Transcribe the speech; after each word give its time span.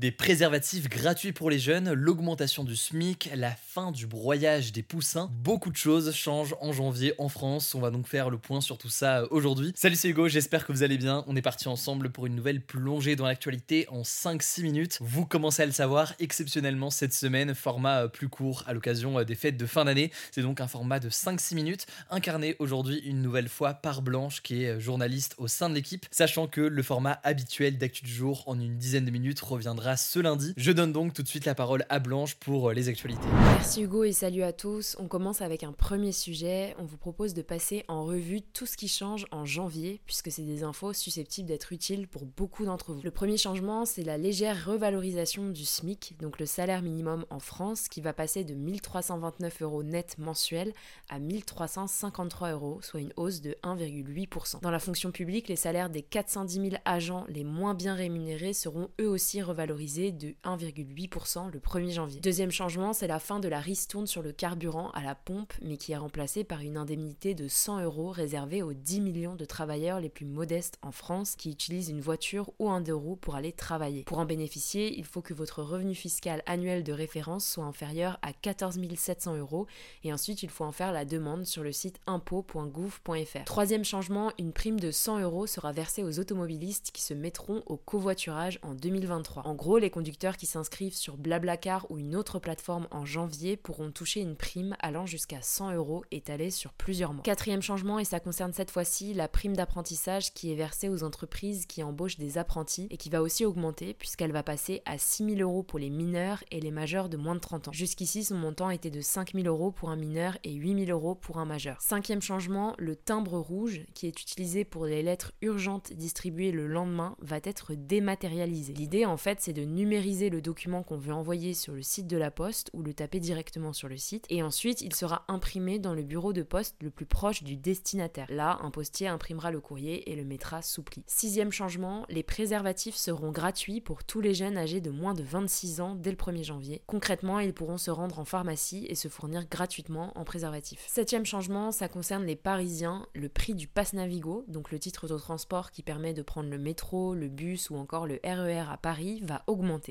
Des 0.00 0.10
préservatifs 0.10 0.88
gratuits 0.88 1.32
pour 1.32 1.50
les 1.50 1.58
jeunes, 1.58 1.92
l'augmentation 1.92 2.64
du 2.64 2.74
SMIC, 2.74 3.28
la 3.34 3.50
fin 3.50 3.92
du 3.92 4.06
broyage 4.06 4.72
des 4.72 4.82
poussins. 4.82 5.28
Beaucoup 5.30 5.70
de 5.70 5.76
choses 5.76 6.14
changent 6.14 6.56
en 6.62 6.72
janvier 6.72 7.12
en 7.18 7.28
France. 7.28 7.74
On 7.74 7.80
va 7.80 7.90
donc 7.90 8.06
faire 8.06 8.30
le 8.30 8.38
point 8.38 8.62
sur 8.62 8.78
tout 8.78 8.88
ça 8.88 9.30
aujourd'hui. 9.30 9.74
Salut, 9.76 9.96
c'est 9.96 10.08
Hugo, 10.08 10.26
j'espère 10.26 10.66
que 10.66 10.72
vous 10.72 10.82
allez 10.82 10.96
bien. 10.96 11.22
On 11.26 11.36
est 11.36 11.42
parti 11.42 11.68
ensemble 11.68 12.08
pour 12.08 12.24
une 12.24 12.34
nouvelle 12.34 12.62
plongée 12.62 13.14
dans 13.14 13.26
l'actualité 13.26 13.86
en 13.90 14.00
5-6 14.00 14.62
minutes. 14.62 14.96
Vous 15.02 15.26
commencez 15.26 15.64
à 15.64 15.66
le 15.66 15.72
savoir, 15.72 16.14
exceptionnellement 16.18 16.88
cette 16.88 17.12
semaine, 17.12 17.54
format 17.54 18.08
plus 18.08 18.30
court 18.30 18.64
à 18.66 18.72
l'occasion 18.72 19.22
des 19.22 19.34
fêtes 19.34 19.58
de 19.58 19.66
fin 19.66 19.84
d'année. 19.84 20.10
C'est 20.30 20.40
donc 20.40 20.62
un 20.62 20.66
format 20.66 20.98
de 20.98 21.10
5-6 21.10 21.54
minutes, 21.54 21.86
incarné 22.08 22.56
aujourd'hui 22.58 23.02
une 23.04 23.20
nouvelle 23.20 23.50
fois 23.50 23.74
par 23.74 24.00
Blanche, 24.00 24.40
qui 24.40 24.64
est 24.64 24.80
journaliste 24.80 25.34
au 25.36 25.46
sein 25.46 25.68
de 25.68 25.74
l'équipe, 25.74 26.06
sachant 26.10 26.46
que 26.46 26.62
le 26.62 26.82
format 26.82 27.20
habituel 27.22 27.76
d'actu 27.76 28.06
du 28.06 28.10
jour 28.10 28.44
en 28.46 28.58
une 28.58 28.78
dizaine 28.78 29.04
de 29.04 29.10
minutes 29.10 29.40
reviendra 29.40 29.89
ce 29.96 30.18
lundi. 30.18 30.54
Je 30.56 30.72
donne 30.72 30.92
donc 30.92 31.12
tout 31.12 31.22
de 31.22 31.28
suite 31.28 31.44
la 31.44 31.54
parole 31.54 31.84
à 31.88 31.98
Blanche 31.98 32.36
pour 32.36 32.70
les 32.72 32.88
actualités. 32.88 33.26
Merci 33.52 33.82
Hugo 33.82 34.04
et 34.04 34.12
salut 34.12 34.42
à 34.42 34.52
tous. 34.52 34.96
On 34.98 35.08
commence 35.08 35.42
avec 35.42 35.64
un 35.64 35.72
premier 35.72 36.12
sujet. 36.12 36.74
On 36.78 36.84
vous 36.84 36.96
propose 36.96 37.34
de 37.34 37.42
passer 37.42 37.84
en 37.88 38.04
revue 38.04 38.42
tout 38.42 38.66
ce 38.66 38.76
qui 38.76 38.88
change 38.88 39.26
en 39.30 39.44
janvier, 39.44 40.00
puisque 40.06 40.30
c'est 40.30 40.42
des 40.42 40.62
infos 40.62 40.92
susceptibles 40.92 41.48
d'être 41.48 41.72
utiles 41.72 42.06
pour 42.08 42.24
beaucoup 42.24 42.64
d'entre 42.64 42.92
vous. 42.92 43.00
Le 43.02 43.10
premier 43.10 43.36
changement, 43.36 43.84
c'est 43.84 44.04
la 44.04 44.18
légère 44.18 44.66
revalorisation 44.66 45.48
du 45.48 45.64
SMIC, 45.64 46.16
donc 46.20 46.38
le 46.38 46.46
salaire 46.46 46.82
minimum 46.82 47.26
en 47.30 47.40
France, 47.40 47.88
qui 47.88 48.00
va 48.00 48.12
passer 48.12 48.44
de 48.44 48.54
1329 48.54 49.62
euros 49.62 49.82
net 49.82 50.16
mensuel 50.18 50.72
à 51.08 51.18
1353 51.18 52.52
euros, 52.52 52.78
soit 52.82 53.00
une 53.00 53.12
hausse 53.16 53.40
de 53.40 53.56
1,8%. 53.64 54.60
Dans 54.60 54.70
la 54.70 54.78
fonction 54.78 55.10
publique, 55.10 55.48
les 55.48 55.56
salaires 55.56 55.90
des 55.90 56.02
410 56.02 56.54
000 56.54 56.68
agents 56.84 57.24
les 57.28 57.44
moins 57.44 57.74
bien 57.74 57.94
rémunérés 57.94 58.52
seront 58.52 58.90
eux 59.00 59.08
aussi 59.08 59.42
revalorisés 59.42 59.79
de 59.80 60.34
1,8% 60.44 61.50
le 61.50 61.58
1er 61.58 61.92
janvier. 61.92 62.20
Deuxième 62.20 62.50
changement, 62.50 62.92
c'est 62.92 63.06
la 63.06 63.18
fin 63.18 63.40
de 63.40 63.48
la 63.48 63.60
ristourne 63.60 64.06
sur 64.06 64.20
le 64.20 64.30
carburant 64.30 64.90
à 64.90 65.02
la 65.02 65.14
pompe, 65.14 65.54
mais 65.62 65.78
qui 65.78 65.92
est 65.92 65.96
remplacée 65.96 66.44
par 66.44 66.60
une 66.60 66.76
indemnité 66.76 67.34
de 67.34 67.48
100 67.48 67.84
euros 67.84 68.10
réservée 68.10 68.62
aux 68.62 68.74
10 68.74 69.00
millions 69.00 69.36
de 69.36 69.44
travailleurs 69.46 69.98
les 69.98 70.10
plus 70.10 70.26
modestes 70.26 70.78
en 70.82 70.92
France 70.92 71.34
qui 71.34 71.50
utilisent 71.50 71.88
une 71.88 72.02
voiture 72.02 72.50
ou 72.58 72.68
un 72.68 72.82
deux 72.82 72.94
roues 72.94 73.16
pour 73.16 73.36
aller 73.36 73.52
travailler. 73.52 74.02
Pour 74.02 74.18
en 74.18 74.26
bénéficier, 74.26 74.98
il 74.98 75.04
faut 75.04 75.22
que 75.22 75.32
votre 75.32 75.62
revenu 75.62 75.94
fiscal 75.94 76.42
annuel 76.44 76.84
de 76.84 76.92
référence 76.92 77.46
soit 77.46 77.64
inférieur 77.64 78.18
à 78.20 78.34
14 78.34 78.78
700 78.94 79.36
euros 79.36 79.66
et 80.04 80.12
ensuite 80.12 80.42
il 80.42 80.50
faut 80.50 80.64
en 80.64 80.72
faire 80.72 80.92
la 80.92 81.06
demande 81.06 81.46
sur 81.46 81.62
le 81.62 81.72
site 81.72 82.00
impôt.gouv.fr. 82.06 83.44
Troisième 83.46 83.84
changement, 83.84 84.30
une 84.38 84.52
prime 84.52 84.78
de 84.78 84.90
100 84.90 85.20
euros 85.20 85.46
sera 85.46 85.72
versée 85.72 86.02
aux 86.02 86.18
automobilistes 86.18 86.90
qui 86.92 87.00
se 87.02 87.14
mettront 87.14 87.62
au 87.64 87.78
covoiturage 87.78 88.58
en 88.62 88.74
2023. 88.74 89.46
En 89.46 89.54
gros, 89.54 89.69
les 89.78 89.90
conducteurs 89.90 90.36
qui 90.36 90.46
s'inscrivent 90.46 90.96
sur 90.96 91.16
Blablacar 91.16 91.86
ou 91.90 91.98
une 91.98 92.16
autre 92.16 92.38
plateforme 92.38 92.88
en 92.90 93.04
janvier 93.04 93.56
pourront 93.56 93.90
toucher 93.90 94.20
une 94.20 94.36
prime 94.36 94.76
allant 94.80 95.06
jusqu'à 95.06 95.42
100 95.42 95.74
euros 95.74 96.04
étalée 96.10 96.50
sur 96.50 96.72
plusieurs 96.72 97.12
mois. 97.12 97.22
Quatrième 97.22 97.62
changement, 97.62 97.98
et 97.98 98.04
ça 98.04 98.20
concerne 98.20 98.52
cette 98.52 98.70
fois-ci 98.70 99.14
la 99.14 99.28
prime 99.28 99.56
d'apprentissage 99.56 100.32
qui 100.32 100.52
est 100.52 100.56
versée 100.56 100.88
aux 100.88 101.02
entreprises 101.02 101.66
qui 101.66 101.82
embauchent 101.82 102.18
des 102.18 102.38
apprentis 102.38 102.86
et 102.90 102.96
qui 102.96 103.10
va 103.10 103.22
aussi 103.22 103.44
augmenter 103.44 103.94
puisqu'elle 103.94 104.32
va 104.32 104.42
passer 104.42 104.82
à 104.84 104.98
6 104.98 105.36
000 105.36 105.40
euros 105.40 105.62
pour 105.62 105.78
les 105.78 105.90
mineurs 105.90 106.42
et 106.50 106.60
les 106.60 106.70
majeurs 106.70 107.08
de 107.08 107.16
moins 107.16 107.34
de 107.34 107.40
30 107.40 107.68
ans. 107.68 107.72
Jusqu'ici, 107.72 108.24
son 108.24 108.36
montant 108.36 108.70
était 108.70 108.90
de 108.90 109.00
5 109.00 109.34
000 109.34 109.46
euros 109.46 109.70
pour 109.70 109.90
un 109.90 109.96
mineur 109.96 110.36
et 110.44 110.52
8 110.52 110.86
000 110.86 110.90
euros 110.90 111.14
pour 111.14 111.38
un 111.38 111.44
majeur. 111.44 111.76
Cinquième 111.80 112.22
changement, 112.22 112.74
le 112.78 112.96
timbre 112.96 113.38
rouge 113.38 113.82
qui 113.94 114.06
est 114.06 114.20
utilisé 114.20 114.64
pour 114.64 114.86
les 114.86 115.02
lettres 115.02 115.32
urgentes 115.42 115.92
distribuées 115.92 116.52
le 116.52 116.66
lendemain 116.66 117.16
va 117.20 117.38
être 117.42 117.74
dématérialisé. 117.74 118.72
L'idée 118.72 119.04
en 119.06 119.16
fait 119.16 119.40
c'est 119.40 119.52
de 119.52 119.59
numériser 119.64 120.30
le 120.30 120.40
document 120.40 120.82
qu'on 120.82 120.96
veut 120.96 121.12
envoyer 121.12 121.54
sur 121.54 121.74
le 121.74 121.82
site 121.82 122.06
de 122.06 122.16
la 122.16 122.30
poste 122.30 122.70
ou 122.72 122.82
le 122.82 122.94
taper 122.94 123.20
directement 123.20 123.72
sur 123.72 123.88
le 123.88 123.96
site 123.96 124.26
et 124.28 124.42
ensuite 124.42 124.80
il 124.80 124.94
sera 124.94 125.24
imprimé 125.28 125.78
dans 125.78 125.94
le 125.94 126.02
bureau 126.02 126.32
de 126.32 126.42
poste 126.42 126.76
le 126.80 126.90
plus 126.90 127.06
proche 127.06 127.42
du 127.42 127.56
destinataire. 127.56 128.26
Là, 128.30 128.58
un 128.62 128.70
postier 128.70 129.08
imprimera 129.08 129.50
le 129.50 129.60
courrier 129.60 130.10
et 130.10 130.16
le 130.16 130.24
mettra 130.24 130.62
sous 130.62 130.82
pli. 130.82 131.02
Sixième 131.06 131.52
changement, 131.52 132.04
les 132.08 132.22
préservatifs 132.22 132.96
seront 132.96 133.30
gratuits 133.30 133.80
pour 133.80 134.04
tous 134.04 134.20
les 134.20 134.34
jeunes 134.34 134.56
âgés 134.56 134.80
de 134.80 134.90
moins 134.90 135.14
de 135.14 135.22
26 135.22 135.80
ans 135.80 135.94
dès 135.94 136.10
le 136.10 136.16
1er 136.16 136.44
janvier. 136.44 136.82
Concrètement, 136.86 137.40
ils 137.40 137.54
pourront 137.54 137.78
se 137.78 137.90
rendre 137.90 138.18
en 138.18 138.24
pharmacie 138.24 138.86
et 138.88 138.94
se 138.94 139.08
fournir 139.08 139.46
gratuitement 139.48 140.12
en 140.18 140.24
préservatif. 140.24 140.84
Septième 140.88 141.26
changement, 141.26 141.72
ça 141.72 141.88
concerne 141.88 142.24
les 142.24 142.36
Parisiens, 142.36 143.06
le 143.14 143.28
prix 143.28 143.54
du 143.54 143.66
pass 143.68 143.92
Navigo, 143.92 144.44
donc 144.48 144.70
le 144.70 144.78
titre 144.78 145.08
de 145.08 145.16
transport 145.16 145.70
qui 145.70 145.82
permet 145.82 146.14
de 146.14 146.22
prendre 146.22 146.50
le 146.50 146.58
métro, 146.58 147.14
le 147.14 147.28
bus 147.28 147.70
ou 147.70 147.76
encore 147.76 148.06
le 148.06 148.20
RER 148.24 148.64
à 148.70 148.76
Paris, 148.76 149.20
va 149.24 149.42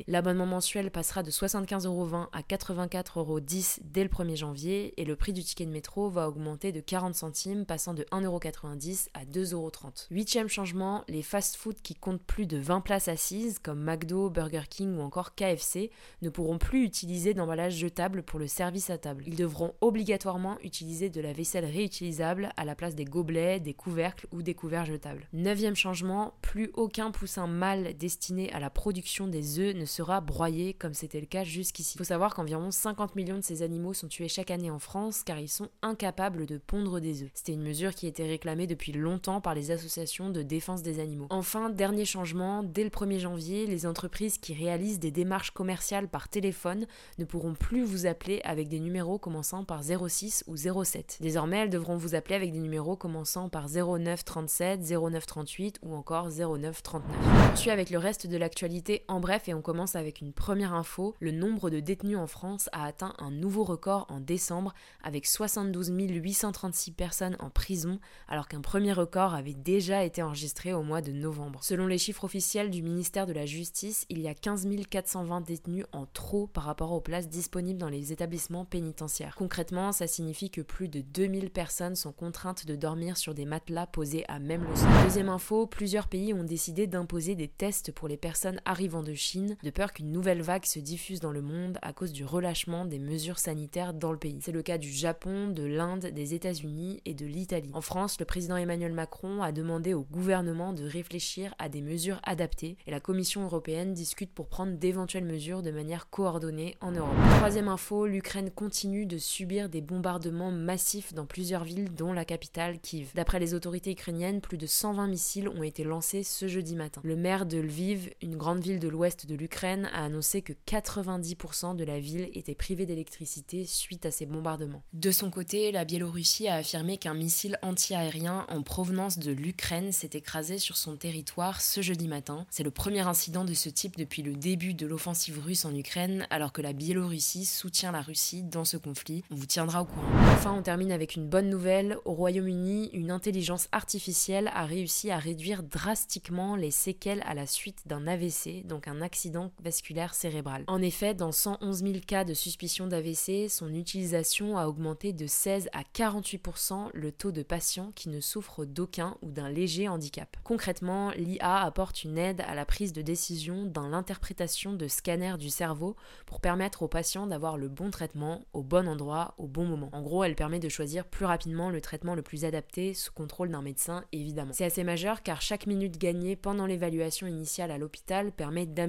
L'abonnement 0.07 0.45
mensuel 0.45 0.91
passera 0.91 1.23
de 1.23 1.31
75,20€ 1.31 2.27
à 2.31 2.41
84,10€ 2.41 3.79
dès 3.83 4.03
le 4.03 4.09
1er 4.09 4.35
janvier 4.35 4.93
et 4.97 5.05
le 5.05 5.15
prix 5.15 5.33
du 5.33 5.43
ticket 5.43 5.65
de 5.65 5.71
métro 5.71 6.09
va 6.09 6.29
augmenter 6.29 6.71
de 6.71 6.79
40 6.79 7.13
centimes, 7.13 7.65
passant 7.65 7.93
de 7.93 8.03
1,90€ 8.11 9.07
à 9.13 9.25
2,30€. 9.25 10.07
Huitième 10.11 10.47
changement, 10.47 11.03
les 11.07 11.21
fast-foods 11.21 11.81
qui 11.83 11.95
comptent 11.95 12.23
plus 12.23 12.45
de 12.45 12.57
20 12.57 12.81
places 12.81 13.07
assises, 13.07 13.59
comme 13.59 13.83
McDo, 13.83 14.29
Burger 14.29 14.63
King 14.69 14.97
ou 14.97 15.01
encore 15.01 15.35
KFC, 15.35 15.91
ne 16.21 16.29
pourront 16.29 16.57
plus 16.57 16.83
utiliser 16.83 17.33
d'emballage 17.33 17.75
jetable 17.75 18.23
pour 18.23 18.39
le 18.39 18.47
service 18.47 18.89
à 18.89 18.97
table. 18.97 19.23
Ils 19.27 19.35
devront 19.35 19.73
obligatoirement 19.81 20.57
utiliser 20.63 21.09
de 21.09 21.21
la 21.21 21.33
vaisselle 21.33 21.65
réutilisable 21.65 22.51
à 22.55 22.65
la 22.65 22.75
place 22.75 22.95
des 22.95 23.05
gobelets, 23.05 23.59
des 23.59 23.73
couvercles 23.73 24.27
ou 24.31 24.41
des 24.41 24.53
couverts 24.53 24.85
jetables. 24.85 25.27
Neuvième 25.33 25.75
changement, 25.75 26.33
plus 26.41 26.71
aucun 26.75 27.11
poussin 27.11 27.47
mâle 27.47 27.97
destiné 27.97 28.51
à 28.53 28.59
la 28.59 28.69
production 28.69 29.27
des 29.27 29.48
ne 29.57 29.85
sera 29.85 30.21
broyé 30.21 30.73
comme 30.73 30.93
c'était 30.93 31.19
le 31.19 31.25
cas 31.25 31.43
jusqu'ici. 31.43 31.95
Il 31.95 31.97
faut 31.97 32.03
savoir 32.03 32.35
qu'environ 32.35 32.71
50 32.71 33.15
millions 33.15 33.37
de 33.37 33.43
ces 33.43 33.63
animaux 33.63 33.93
sont 33.93 34.07
tués 34.07 34.27
chaque 34.27 34.51
année 34.51 34.69
en 34.69 34.79
France 34.79 35.23
car 35.23 35.39
ils 35.39 35.49
sont 35.49 35.69
incapables 35.81 36.45
de 36.45 36.57
pondre 36.57 36.99
des 36.99 37.23
œufs. 37.23 37.31
C'était 37.33 37.53
une 37.53 37.63
mesure 37.63 37.95
qui 37.95 38.07
était 38.07 38.27
réclamée 38.27 38.67
depuis 38.67 38.91
longtemps 38.91 39.41
par 39.41 39.55
les 39.55 39.71
associations 39.71 40.29
de 40.29 40.41
défense 40.41 40.83
des 40.83 40.99
animaux. 40.99 41.27
Enfin, 41.29 41.69
dernier 41.69 42.05
changement, 42.05 42.63
dès 42.63 42.83
le 42.83 42.89
1er 42.89 43.19
janvier, 43.19 43.65
les 43.65 43.85
entreprises 43.85 44.37
qui 44.37 44.53
réalisent 44.53 44.99
des 44.99 45.11
démarches 45.11 45.51
commerciales 45.51 46.07
par 46.07 46.29
téléphone 46.29 46.85
ne 47.17 47.25
pourront 47.25 47.53
plus 47.53 47.83
vous 47.83 48.05
appeler 48.05 48.41
avec 48.43 48.67
des 48.67 48.79
numéros 48.79 49.17
commençant 49.17 49.63
par 49.63 49.81
06 49.83 50.43
ou 50.47 50.55
07. 50.57 51.17
Désormais, 51.21 51.57
elles 51.59 51.69
devront 51.69 51.97
vous 51.97 52.15
appeler 52.15 52.35
avec 52.35 52.51
des 52.51 52.59
numéros 52.59 52.95
commençant 52.95 53.49
par 53.49 53.67
09 53.69 54.23
37, 54.23 54.81
09 54.81 55.25
38 55.25 55.79
ou 55.81 55.95
encore 55.95 56.29
09 56.29 56.83
39. 56.83 57.17
On 57.51 57.55
suit 57.55 57.71
avec 57.71 57.89
le 57.89 57.97
reste 57.97 58.27
de 58.27 58.37
l'actualité 58.37 59.03
en 59.07 59.19
bref 59.29 59.47
et 59.47 59.53
on 59.53 59.61
commence 59.61 59.95
avec 59.95 60.21
une 60.21 60.33
première 60.33 60.73
info. 60.73 61.13
Le 61.19 61.29
nombre 61.29 61.69
de 61.69 61.79
détenus 61.79 62.17
en 62.17 62.25
France 62.25 62.67
a 62.71 62.83
atteint 62.83 63.13
un 63.19 63.29
nouveau 63.29 63.63
record 63.63 64.07
en 64.09 64.19
décembre 64.19 64.73
avec 65.03 65.27
72 65.27 65.91
836 65.91 66.93
personnes 66.93 67.37
en 67.37 67.51
prison 67.51 67.99
alors 68.27 68.47
qu'un 68.47 68.61
premier 68.61 68.91
record 68.91 69.35
avait 69.35 69.53
déjà 69.53 70.03
été 70.03 70.23
enregistré 70.23 70.73
au 70.73 70.81
mois 70.81 71.01
de 71.01 71.11
novembre. 71.11 71.63
Selon 71.63 71.85
les 71.85 71.99
chiffres 71.99 72.23
officiels 72.23 72.71
du 72.71 72.81
ministère 72.81 73.27
de 73.27 73.33
la 73.33 73.45
Justice, 73.45 74.07
il 74.09 74.19
y 74.19 74.27
a 74.27 74.33
15 74.33 74.67
420 74.89 75.41
détenus 75.41 75.85
en 75.91 76.07
trop 76.07 76.47
par 76.47 76.63
rapport 76.63 76.91
aux 76.91 76.99
places 76.99 77.29
disponibles 77.29 77.79
dans 77.79 77.87
les 77.87 78.11
établissements 78.11 78.65
pénitentiaires. 78.65 79.35
Concrètement, 79.35 79.91
ça 79.91 80.07
signifie 80.07 80.49
que 80.49 80.61
plus 80.61 80.87
de 80.87 81.01
2000 81.01 81.51
personnes 81.51 81.95
sont 81.95 82.13
contraintes 82.13 82.65
de 82.65 82.75
dormir 82.75 83.15
sur 83.15 83.35
des 83.35 83.45
matelas 83.45 83.85
posés 83.85 84.25
à 84.27 84.39
même 84.39 84.63
le 84.67 84.75
sol. 84.75 84.87
Deuxième 85.03 85.29
info, 85.29 85.67
plusieurs 85.67 86.07
pays 86.07 86.33
ont 86.33 86.43
décidé 86.43 86.87
d'imposer 86.87 87.35
des 87.35 87.47
tests 87.47 87.91
pour 87.91 88.07
les 88.07 88.17
personnes 88.17 88.59
arrivant 88.65 89.03
de 89.03 89.18
Chine, 89.19 89.57
de 89.61 89.69
peur 89.69 89.91
qu'une 89.91 90.11
nouvelle 90.11 90.41
vague 90.41 90.65
se 90.65 90.79
diffuse 90.79 91.19
dans 91.19 91.31
le 91.31 91.41
monde 91.41 91.77
à 91.81 91.91
cause 91.91 92.13
du 92.13 92.23
relâchement 92.23 92.85
des 92.85 92.99
mesures 92.99 93.37
sanitaires 93.37 93.93
dans 93.93 94.13
le 94.13 94.17
pays. 94.17 94.39
C'est 94.41 94.53
le 94.53 94.61
cas 94.61 94.77
du 94.77 94.89
Japon, 94.89 95.49
de 95.49 95.63
l'Inde, 95.63 96.07
des 96.07 96.33
États-Unis 96.33 97.01
et 97.05 97.13
de 97.13 97.25
l'Italie. 97.25 97.69
En 97.73 97.81
France, 97.81 98.17
le 98.19 98.25
président 98.25 98.55
Emmanuel 98.55 98.93
Macron 98.93 99.41
a 99.41 99.51
demandé 99.51 99.93
au 99.93 100.03
gouvernement 100.03 100.71
de 100.71 100.85
réfléchir 100.85 101.53
à 101.59 101.67
des 101.67 101.81
mesures 101.81 102.21
adaptées 102.23 102.77
et 102.87 102.91
la 102.91 103.01
Commission 103.01 103.43
européenne 103.43 103.93
discute 103.93 104.33
pour 104.33 104.47
prendre 104.47 104.77
d'éventuelles 104.77 105.25
mesures 105.25 105.61
de 105.61 105.71
manière 105.71 106.09
coordonnée 106.09 106.77
en 106.79 106.91
Europe. 106.91 107.15
Troisième 107.37 107.67
info, 107.67 108.07
l'Ukraine 108.07 108.51
continue 108.51 109.05
de 109.05 109.17
subir 109.17 109.67
des 109.67 109.81
bombardements 109.81 110.51
massifs 110.51 111.13
dans 111.13 111.25
plusieurs 111.25 111.65
villes 111.65 111.93
dont 111.93 112.13
la 112.13 112.23
capitale 112.23 112.79
Kiev. 112.79 113.11
D'après 113.15 113.39
les 113.39 113.53
autorités 113.53 113.91
ukrainiennes, 113.91 114.39
plus 114.39 114.57
de 114.57 114.65
120 114.65 115.07
missiles 115.07 115.49
ont 115.49 115.63
été 115.63 115.83
lancés 115.83 116.23
ce 116.23 116.47
jeudi 116.47 116.77
matin. 116.77 117.01
Le 117.03 117.17
maire 117.17 117.45
de 117.45 117.57
Lviv, 117.57 118.09
une 118.21 118.37
grande 118.37 118.61
ville 118.61 118.79
de 118.79 118.87
l'ouest 118.87 119.08
de 119.17 119.35
l'Ukraine, 119.35 119.89
a 119.93 120.05
annoncé 120.05 120.41
que 120.41 120.53
90% 120.67 121.75
de 121.75 121.83
la 121.83 121.99
ville 121.99 122.29
était 122.33 122.55
privée 122.55 122.85
d'électricité 122.85 123.65
suite 123.65 124.05
à 124.05 124.11
ces 124.11 124.25
bombardements. 124.25 124.83
De 124.93 125.11
son 125.11 125.31
côté, 125.31 125.71
la 125.71 125.85
Biélorussie 125.85 126.47
a 126.47 126.55
affirmé 126.55 126.97
qu'un 126.97 127.13
missile 127.13 127.57
anti-aérien 127.61 128.45
en 128.49 128.61
provenance 128.61 129.19
de 129.19 129.31
l'Ukraine 129.31 129.91
s'est 129.91 130.11
écrasé 130.13 130.57
sur 130.57 130.77
son 130.77 130.95
territoire 130.95 131.61
ce 131.61 131.81
jeudi 131.81 132.07
matin. 132.07 132.45
C'est 132.49 132.63
le 132.63 132.71
premier 132.71 133.01
incident 133.01 133.45
de 133.45 133.53
ce 133.53 133.69
type 133.69 133.97
depuis 133.97 134.21
le 134.21 134.33
début 134.33 134.73
de 134.73 134.85
l'offensive 134.85 135.39
russe 135.43 135.65
en 135.65 135.73
Ukraine, 135.75 136.27
alors 136.29 136.51
que 136.51 136.61
la 136.61 136.73
Biélorussie 136.73 137.45
soutient 137.45 137.91
la 137.91 138.01
Russie 138.01 138.43
dans 138.43 138.65
ce 138.65 138.77
conflit. 138.77 139.23
On 139.31 139.35
vous 139.35 139.45
tiendra 139.45 139.81
au 139.81 139.85
courant. 139.85 140.07
Enfin, 140.33 140.53
on 140.53 140.61
termine 140.61 140.91
avec 140.91 141.15
une 141.15 141.27
bonne 141.27 141.49
nouvelle. 141.49 141.97
Au 142.05 142.13
Royaume-Uni, 142.13 142.89
une 142.93 143.11
intelligence 143.11 143.67
artificielle 143.71 144.51
a 144.53 144.65
réussi 144.65 145.11
à 145.11 145.17
réduire 145.17 145.63
drastiquement 145.63 146.55
les 146.55 146.71
séquelles 146.71 147.23
à 147.25 147.33
la 147.33 147.45
suite 147.45 147.87
d'un 147.87 148.07
AVC, 148.07 148.65
donc 148.65 148.87
un 148.87 148.98
accident 149.01 149.51
vasculaire 149.63 150.13
cérébral. 150.13 150.63
En 150.67 150.81
effet, 150.81 151.13
dans 151.13 151.31
111 151.31 151.83
000 151.83 151.93
cas 152.05 152.23
de 152.23 152.33
suspicion 152.33 152.87
d'AVC, 152.87 153.49
son 153.49 153.73
utilisation 153.73 154.57
a 154.57 154.67
augmenté 154.67 155.13
de 155.13 155.27
16 155.27 155.69
à 155.73 155.83
48% 155.83 156.89
le 156.93 157.11
taux 157.11 157.31
de 157.31 157.43
patients 157.43 157.91
qui 157.95 158.09
ne 158.09 158.19
souffrent 158.19 158.65
d'aucun 158.65 159.17
ou 159.21 159.31
d'un 159.31 159.49
léger 159.49 159.87
handicap. 159.87 160.37
Concrètement, 160.43 161.11
l'IA 161.11 161.63
apporte 161.63 162.03
une 162.03 162.17
aide 162.17 162.41
à 162.47 162.55
la 162.55 162.65
prise 162.65 162.93
de 162.93 163.01
décision 163.01 163.65
dans 163.65 163.87
l'interprétation 163.87 164.73
de 164.73 164.87
scanners 164.87 165.37
du 165.37 165.49
cerveau 165.49 165.95
pour 166.25 166.41
permettre 166.41 166.83
aux 166.83 166.87
patients 166.87 167.27
d'avoir 167.27 167.57
le 167.57 167.69
bon 167.69 167.91
traitement 167.91 168.45
au 168.53 168.63
bon 168.63 168.87
endroit 168.87 169.35
au 169.37 169.47
bon 169.47 169.65
moment. 169.65 169.89
En 169.93 170.01
gros, 170.01 170.23
elle 170.23 170.35
permet 170.35 170.59
de 170.59 170.69
choisir 170.69 171.05
plus 171.05 171.25
rapidement 171.25 171.69
le 171.69 171.81
traitement 171.81 172.15
le 172.15 172.21
plus 172.21 172.45
adapté 172.45 172.93
sous 172.93 173.11
contrôle 173.11 173.49
d'un 173.49 173.61
médecin 173.61 174.03
évidemment. 174.11 174.53
C'est 174.53 174.65
assez 174.65 174.83
majeur 174.83 175.23
car 175.23 175.41
chaque 175.41 175.67
minute 175.67 175.97
gagnée 175.97 176.35
pendant 176.35 176.65
l'évaluation 176.65 177.27
initiale 177.27 177.71
à 177.71 177.77
l'hôpital 177.77 178.31
permet 178.31 178.65
d'améliorer 178.65 178.88